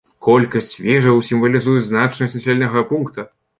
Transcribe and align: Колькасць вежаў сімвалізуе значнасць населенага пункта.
Колькасць 0.27 0.71
вежаў 0.85 1.19
сімвалізуе 1.29 1.85
значнасць 1.91 2.37
населенага 2.41 2.87
пункта. 2.91 3.31